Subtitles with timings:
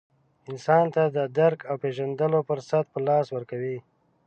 [0.51, 3.77] انسان ته د درک او پېژندلو فرصت په لاس ورکوي.